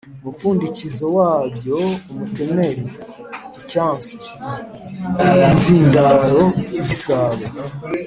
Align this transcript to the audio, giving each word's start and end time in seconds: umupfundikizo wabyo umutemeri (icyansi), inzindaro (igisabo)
umupfundikizo 0.21 1.05
wabyo 1.17 1.77
umutemeri 2.11 2.83
(icyansi), 3.59 4.15
inzindaro 5.49 6.41
(igisabo) 6.79 7.43